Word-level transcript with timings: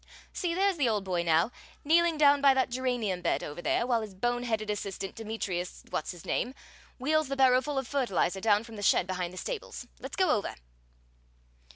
See, 0.33 0.55
there's 0.55 0.77
the 0.77 0.89
old 0.89 1.03
boy 1.03 1.21
now, 1.21 1.51
kneeling 1.83 2.17
down 2.17 2.41
by 2.41 2.55
that 2.55 2.71
geranium 2.71 3.21
bed 3.21 3.43
over 3.43 3.61
there, 3.61 3.85
while 3.85 4.01
his 4.01 4.15
bone 4.15 4.41
headed 4.41 4.71
assistant, 4.71 5.13
Demetrius 5.13 5.83
What's 5.91 6.09
his 6.09 6.25
name, 6.25 6.55
wheels 6.97 7.27
the 7.27 7.35
barrowful 7.35 7.77
of 7.77 7.87
fertilizer 7.87 8.41
down 8.41 8.63
from 8.63 8.77
the 8.77 8.81
shed 8.81 9.05
behind 9.05 9.31
the 9.31 9.37
stables. 9.37 9.85
Let's 9.99 10.15
go 10.15 10.31
over." 10.31 10.55